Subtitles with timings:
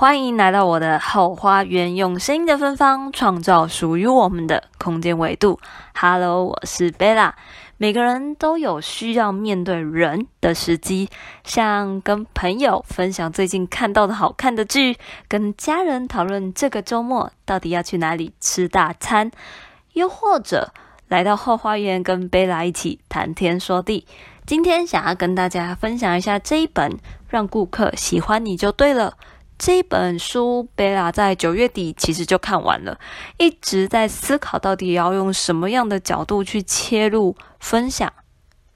[0.00, 5.60] 欢迎来到我的后花园，用声音的芬芳创造属于我们的空间维度。
[5.94, 7.34] Hello，我是 Bella。
[7.76, 11.10] 每个人都有需要面对人的时机，
[11.44, 14.96] 像跟朋友分享最近看到的好看的剧，
[15.28, 19.30] 跟家人讨论这个周末到底要去哪里吃大餐，
[19.92, 20.72] 又或者
[21.08, 24.06] 来到后花园跟 Bella 一起谈天说地。
[24.46, 26.90] 今天想要跟大家分享一下这一本
[27.28, 29.16] 《让顾客喜欢你就对了》。
[29.60, 32.98] 这一本书，贝拉在九月底其实就看完了，
[33.36, 38.10] 一直在思考到底要用什么样的角度去切入分享。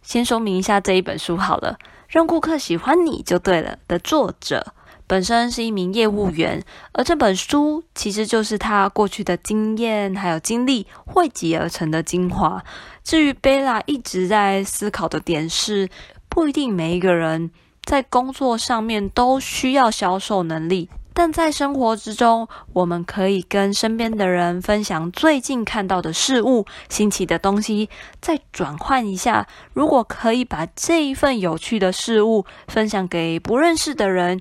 [0.00, 4.72] 先说明一下这一本书好了，让顾客喜欢你就对了的作者
[5.06, 12.64] 本身是一名业务员，而这本书其实就是他过去的经验还有经历汇集而成的精华。
[13.04, 15.90] 至于贝拉一直在思考的点是，
[16.30, 17.50] 不一定每一个人。
[17.90, 29.48] 在工作上面都需要销售能力，但在生活之中，我们可以跟身边的人分享最近看到的事物、新奇的东西，再转换一下。
[29.72, 34.40] 如果可以把这一份有趣的事物分享给不认识的人。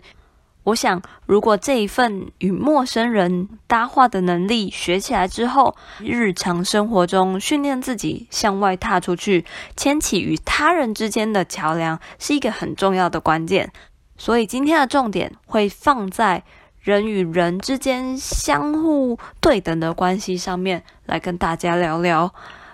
[0.70, 9.46] 我想，如果这一份与陌生人搭话的能力学起来之后，日常生活中训练自己向外踏出去，
[9.76, 13.72] 牵起与他人之间的桥梁，是一个很重要的关键。
[14.16, 16.44] 所以今天的重点会放在
[16.80, 22.32] 人与人之间相互对等的关系上面，来跟大家聊聊。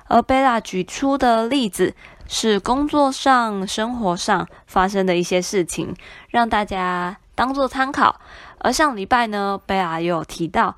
[0.07, 1.95] 而贝拉举出的例子
[2.27, 5.95] 是工作上、生活上发生的一些事情，
[6.27, 7.15] 让大家。
[7.35, 8.19] 当做参考，
[8.59, 10.75] 而上礼拜呢，贝尔又有提到，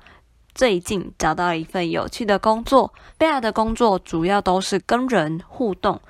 [0.54, 2.92] 最近找到一份有趣的工作。
[3.16, 6.00] 贝尔的工作主要都是跟人互动，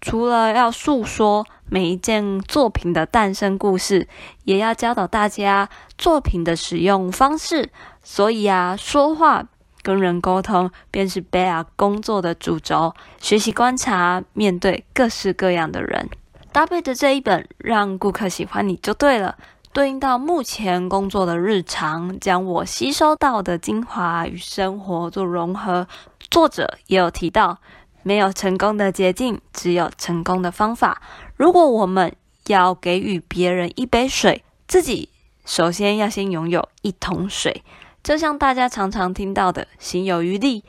[0.00, 4.08] 除了要诉说每一件作品的诞生故事，
[4.44, 7.70] 也要教导大家作品的使用方式。
[8.02, 9.44] 所以啊，说话
[9.82, 12.94] 跟人沟通便是贝尔工作的主轴。
[13.20, 16.08] 学习观察，面对各式各样的人，
[16.50, 19.36] 搭配着这一本，让顾客喜欢你就对了。
[19.72, 25.86] 对应到目前工作的日常，将我吸收到的精华与生活做融合。
[26.30, 27.58] 作者也有提到，
[28.02, 31.00] 没有成功的捷径，只有成功的方法。
[31.36, 32.14] 如果我们
[32.46, 35.10] 要给予别人一杯水，自己
[35.44, 37.62] 首先要先拥有一桶水。
[38.02, 40.64] 就像大家常常听到的“行有余力”。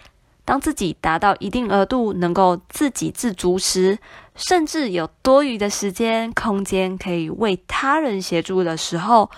[0.50, 4.00] 当自己达到一定额度，能够自给自足时，
[4.34, 9.30] 甚至有多余的时间、空间可以为他人协助的时候，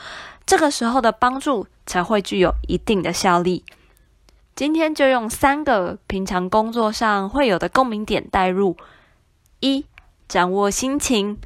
[0.45, 3.65] 这个时候的帮助才会具有一定的效力。
[4.55, 8.77] 今天就用三个平常工作上会有的共鸣点带入：
[9.59, 9.85] 一、
[10.29, 11.37] 掌握心情，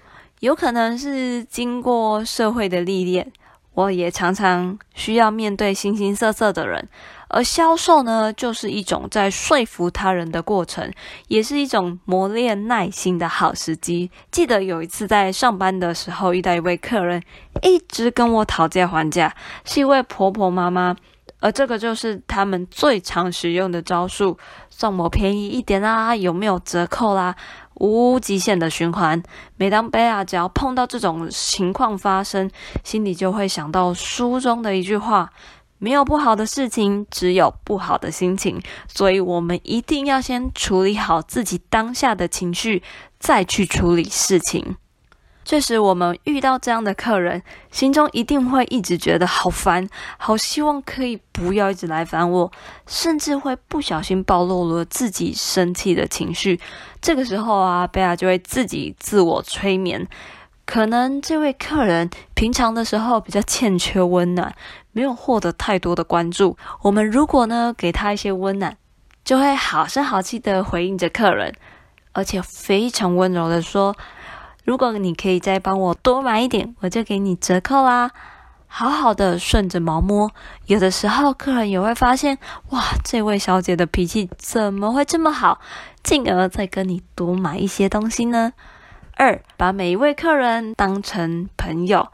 [0.42, 3.34] 有可能是经过社会的历练，
[3.76, 6.90] 我也常常需要面对形形色色的人。
[7.28, 10.90] 而销售呢，就是一种在说服他人的过程，
[11.28, 14.10] 也是一种磨练耐心的好时机。
[14.32, 17.22] 记得有一次在上班的时候，遇到一位客人，
[17.64, 20.96] 一直跟我讨价还价，是一位婆婆妈妈，
[21.40, 24.38] 而这个就是他们最常使用的招数：
[24.70, 27.36] 送我便宜一点啦，有没有折扣啦？
[27.76, 29.22] 无极限的循环。
[29.58, 32.50] 每当贝拉只要碰到这种情况发生，
[32.84, 35.32] 心里就会想到书中的一句话。
[35.78, 38.62] 没有不好的事情，只有不好的心情。
[38.88, 42.82] 所以，我们一定要先处理好自己当下的情绪，
[43.20, 44.78] 再去处理事情。
[45.46, 52.52] 确实，我们遇到这样的客人，心中一定会一直觉得好烦，好希望可以不要一直来烦我，
[52.88, 56.60] 甚至会不小心暴露了自己生气的情绪。
[57.00, 60.08] 这个时候啊，贝拉就会自己自我催眠。
[60.66, 64.52] 可能这位客人平常的时候比较欠缺温暖，
[64.94, 66.58] 没有获得太多的关注。
[66.82, 68.76] 我们如果呢，给他一些温暖，
[69.24, 71.54] 就会好声好气的回应着客人，
[72.14, 73.96] 而且非常温柔的说
[74.66, 78.12] ：“如果你可以再帮我多买一点，我就给你折扣啦。”
[78.68, 80.30] 好好的顺着毛摸。
[80.66, 82.38] 有的时候客人也会发现，
[82.72, 85.62] 哇，这位小姐的脾气怎么会这么好，
[86.04, 88.52] 进而再跟你多买一些东西呢？
[89.16, 92.10] 二，把每一位客人当成朋友，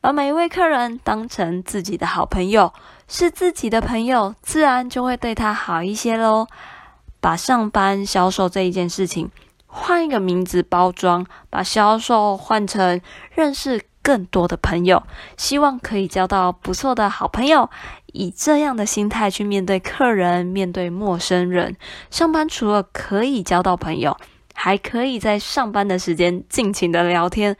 [0.00, 2.72] 把每一位客人当成自己的好朋友，
[3.06, 6.48] 是自己的朋友，自然就会对他好一些喽。
[7.20, 9.30] 把上班销售这一件事情
[9.78, 12.98] 换一个名字包装，把销售换成
[13.30, 15.02] 认识更多的朋友，
[15.36, 17.68] 希望可以交到不错的好朋友。
[18.14, 21.76] 以这样的心态去面对客人，面对陌生人，
[22.10, 24.16] 上班除了可以交到朋友。
[24.54, 27.54] 还可以在上班的时间尽情的聊天，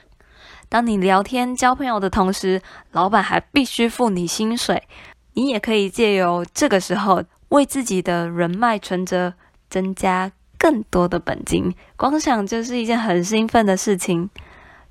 [0.70, 2.62] 当你聊天交朋友的同时，
[2.92, 4.82] 老板还必须付你薪水，
[5.34, 9.34] 你也可以借由这个时候为自己的人脉存折
[9.68, 10.32] 增加
[10.66, 11.72] 更多的本金。
[11.96, 14.28] 光想就是一件很兴奋的事情。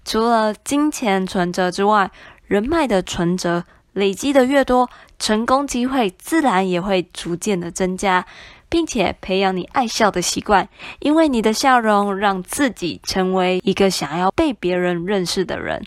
[0.05, 2.09] 除了金钱存折之外，
[2.47, 4.89] 人脉的存折累积的越多，
[5.19, 8.25] 成功机会自然也会逐渐的增加。
[8.67, 10.67] 并且培养你爱笑的习惯，
[10.99, 15.81] 因为你的笑容让自己成为一个想要被别人认识的人，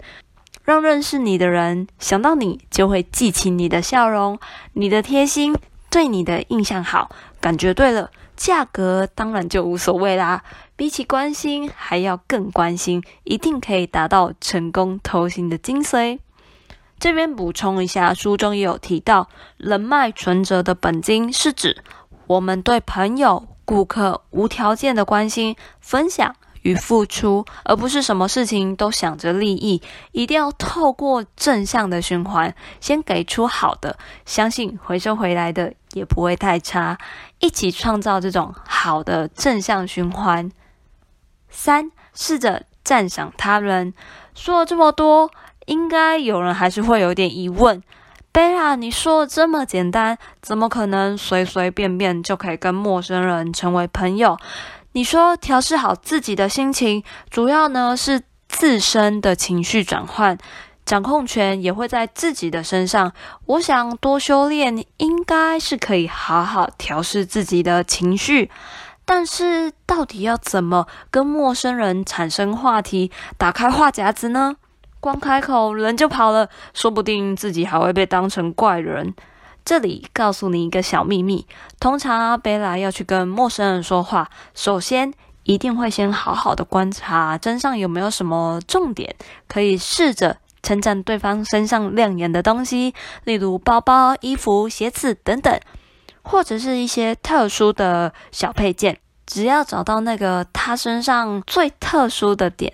[0.64, 4.38] 让认识你的人想到你就会记起你的笑容，
[4.75, 5.55] 你的贴心，
[5.91, 7.11] 对你的印象好，
[7.41, 10.43] 感觉对了，价格当然就无所谓啦。
[10.76, 16.20] 比起关心，还要更关心，一定可以达到成功偷心的精髓。
[16.99, 21.82] 这边补充一下，书中也有提到，人脉存折的本金是指。
[22.29, 26.37] 我们对朋友、顾客无条件的关心、分享
[26.69, 29.81] 与付出，而不是什么事情都想着利益。
[30.12, 36.99] 一定要透过正向的循环，先给出好的，相信回收回来的也不会太差。
[37.38, 40.53] 一起创造这种好的正向循环。
[41.49, 43.94] 三，试着赞赏他人。
[44.35, 45.31] 说了这么多，
[45.65, 47.82] 应该有人还是会有点疑问。
[48.31, 54.37] 贝拉，你说的这么简单，怎么可能随随便便就可以跟陌生人成为朋友？
[54.93, 60.37] 你说调试好自己的心情，主要呢是自身的情绪转换，
[60.85, 63.12] 掌控权也会在自己的身上。
[63.44, 68.50] 我想多修炼，应该是可以好好调试自己的情绪。
[69.05, 74.56] 但是，到底要怎么跟陌生人产生话题，打开话匣子呢？
[75.00, 79.14] 光开口人就跑了，说不定自己还会被当成怪人。
[79.69, 81.47] 这里告诉你一个小秘密：
[81.79, 85.12] 通常，贝拉要去跟陌生人说话，首先
[85.43, 89.15] 一定会先好好的观察身上有没有什么重点，
[89.47, 92.94] 可以试着称赞对方身上亮眼的东西，
[93.25, 95.61] 例如包包、衣服、鞋子等等，
[96.23, 98.99] 或者是一些特殊的小配件。
[99.26, 102.73] 只要找到那个他身上最特殊的点。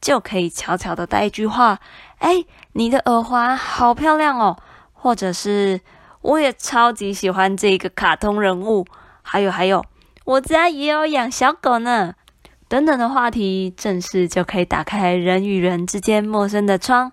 [0.00, 1.78] 就可以悄悄的带一句话
[2.18, 4.58] ：“哎，你的耳环好漂亮哦！”
[4.92, 5.80] 或者是
[6.22, 8.86] “我也超级喜欢这个卡通人物。”
[9.22, 9.84] 还有还有，
[10.24, 12.14] 我家也有养小狗呢。
[12.68, 17.12] 等等的话题，正式就可以打开人与人之间陌生的窗，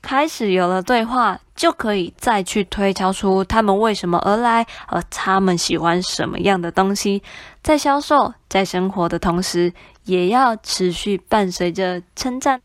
[0.00, 7.22] 开始有了对话，就可以再去推敲出他们为什么而来，而他们喜欢什么样的东西。
[7.62, 9.72] 在销售，在生活的同时。
[10.04, 12.60] 也要持续伴随着称赞。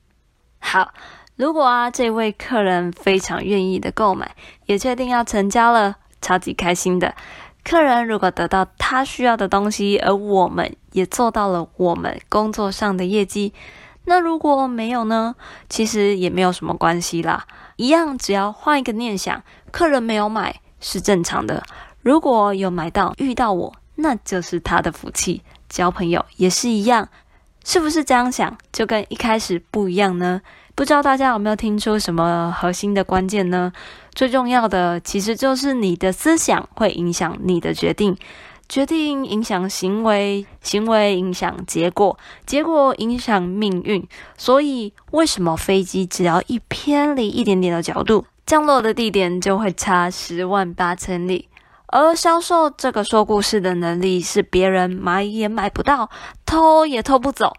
[0.57, 0.91] 好，
[1.37, 4.35] 如果啊这位客人非常愿意的购买，
[4.65, 7.13] 也确定要成交了，超级开心的。
[7.63, 13.53] 客人如果得到他需要的东西，而我们也做到了我们工作上的业绩，
[14.05, 15.35] 那如果没有呢？
[15.69, 17.45] 其实也没有什么关系啦，
[17.75, 21.63] 一样只要换一个念想，客人没有买是正常的。
[22.01, 25.43] 如果有买到遇到我，那就是他的福气。
[25.69, 27.09] 交朋友也是一样。
[27.63, 30.41] 是不是这样想就跟一开始不一样呢？
[30.77, 33.73] 不知道大家有没有听出什么核心的关键呢？
[34.13, 38.15] 最重要的其实就是你的思想会影响你的决定，
[38.69, 44.07] 决定影响行为，行为影响结果，结果影响命运。
[44.37, 51.49] 所以为什么飞机只要一偏离一点点的角度，降落的地点就会差十万八千里？
[51.87, 56.11] 而销售这个说故事的能力是别人买也买不到，
[56.45, 57.51] 偷也偷不走。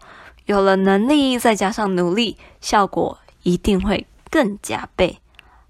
[0.49, 5.19] 有了能力，再加上努力，效果一定会更加倍。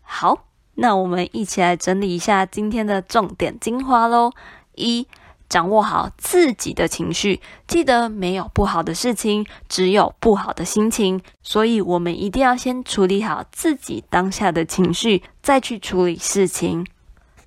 [0.02, 0.46] 好，
[0.76, 4.32] 那我们一起来整理一下今天的重点精华喽。
[4.76, 5.06] 一、
[5.50, 11.20] 掌握好自己的情绪，记得没有不好的事情，只有不好的心情。
[11.44, 16.88] 所以，我们一定要先处理好自己当下的情绪，再去处理事情。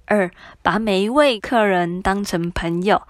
[0.05, 3.01] 二，把每一位客人当成朋友，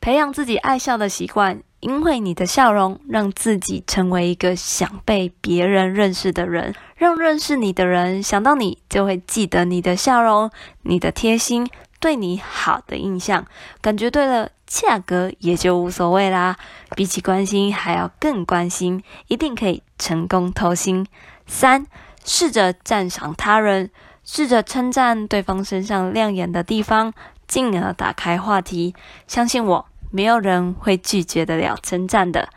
[0.00, 10.50] 培养自己爱笑的习惯，因为你的笑容让自己成为一个想被别人认识的人，让认识你的人想到你就会记得你的笑容、
[10.82, 11.68] 你的贴心、
[11.98, 13.46] 对你好的印象。
[13.80, 16.56] 感觉对了，价格也就无所谓啦。
[16.94, 21.06] 比起关心，还要更关心，一定可以成功偷心。
[21.46, 21.86] 三，
[22.24, 23.90] 试着赞赏他人。
[24.22, 27.12] 试着称赞对方身上亮眼的地方，
[27.48, 28.94] 进而打开话题。
[29.26, 32.48] 相信我，没有人会拒绝得了称赞的。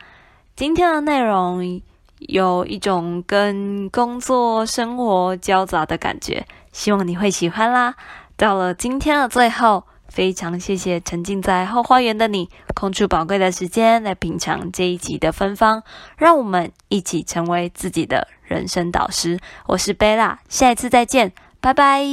[0.55, 1.81] 今天的内容
[2.19, 7.95] 有一种跟工作生活交杂的感觉，希望你会喜欢啦。
[8.35, 15.83] 到了今天的最后，非常谢谢沉浸在后花园的你，空出宝贵的时间来品尝这一集的芬芳，
[16.17, 19.39] 让我们一起成为自己的人生导师。
[19.67, 22.03] 我是贝拉，下一次再见，拜拜。